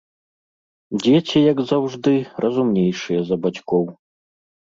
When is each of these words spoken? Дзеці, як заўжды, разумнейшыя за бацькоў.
Дзеці, 1.01 1.39
як 1.51 1.57
заўжды, 1.71 2.13
разумнейшыя 2.45 3.21
за 3.27 3.35
бацькоў. 3.43 3.85